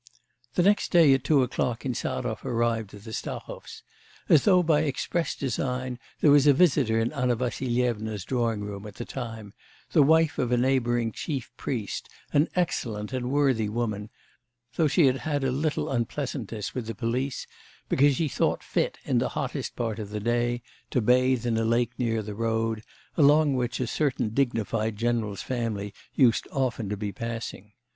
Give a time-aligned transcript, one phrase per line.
[0.55, 3.83] The next day at two o'clock Insarov arrived at the Stahovs'.
[4.29, 8.95] As though by express design, there was a visitor in Anna Vassilyevna's drawing room at
[8.95, 9.53] the time,
[9.91, 14.09] the wife of a neighbouring chief priest, an excellent and worthy woman,
[14.75, 17.45] though she had had a little unpleasantness with the police,
[17.87, 21.63] because she thought fit, in the hottest part of the day, to bathe in a
[21.63, 22.81] lake near the road,
[23.17, 27.73] along which a certain dignified general's family used often to be passing.